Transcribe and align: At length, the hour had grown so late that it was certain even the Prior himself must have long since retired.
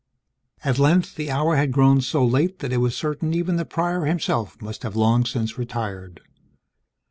At 0.65 0.79
length, 0.79 1.13
the 1.13 1.29
hour 1.29 1.55
had 1.57 1.71
grown 1.71 2.01
so 2.01 2.25
late 2.25 2.57
that 2.57 2.73
it 2.73 2.77
was 2.77 2.97
certain 2.97 3.35
even 3.35 3.57
the 3.57 3.65
Prior 3.65 4.05
himself 4.05 4.59
must 4.59 4.81
have 4.81 4.95
long 4.95 5.25
since 5.25 5.59
retired. 5.59 6.21